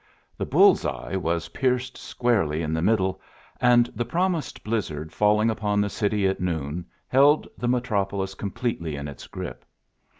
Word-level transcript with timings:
The 0.35 0.47
bull's 0.47 0.83
eye 0.83 1.15
was 1.15 1.49
pierced 1.49 1.95
squarely 1.95 2.63
in 2.63 2.73
the 2.73 2.81
middle, 2.81 3.21
and 3.59 3.85
the 3.95 4.03
promised 4.03 4.63
blizzard 4.63 5.13
falling 5.13 5.51
upon 5.51 5.79
the 5.79 5.89
city 5.91 6.25
at 6.25 6.39
noon 6.41 6.87
held 7.07 7.47
the 7.55 7.67
metropolis 7.67 8.33
completely 8.33 8.95
in 8.95 9.07
its 9.07 9.27
grip. 9.27 9.63